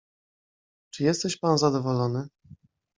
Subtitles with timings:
[0.93, 2.27] "Czy jesteś pan zadowolony?"